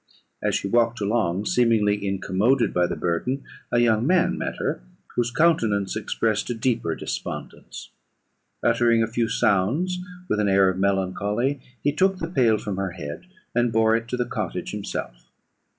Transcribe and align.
As 0.41 0.55
she 0.55 0.67
walked 0.67 0.99
along, 0.99 1.45
seemingly 1.45 2.03
incommoded 2.03 2.73
by 2.73 2.87
the 2.87 2.95
burden, 2.95 3.43
a 3.71 3.77
young 3.77 4.07
man 4.07 4.35
met 4.35 4.55
her, 4.57 4.81
whose 5.13 5.29
countenance 5.29 5.95
expressed 5.95 6.49
a 6.49 6.55
deeper 6.55 6.95
despondence. 6.95 7.91
Uttering 8.63 9.03
a 9.03 9.07
few 9.07 9.29
sounds 9.29 9.99
with 10.27 10.39
an 10.39 10.49
air 10.49 10.69
of 10.69 10.79
melancholy, 10.79 11.61
he 11.83 11.91
took 11.91 12.17
the 12.17 12.27
pail 12.27 12.57
from 12.57 12.77
her 12.77 12.93
head, 12.93 13.27
and 13.53 13.71
bore 13.71 13.95
it 13.95 14.07
to 14.07 14.17
the 14.17 14.25
cottage 14.25 14.71
himself. 14.71 15.27